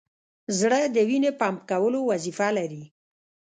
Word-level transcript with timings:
زړه 0.59 0.79
د 0.95 0.97
وینې 1.09 1.31
پمپ 1.39 1.59
کولو 1.69 1.99
وظیفه 2.11 2.47
لري. 2.57 2.83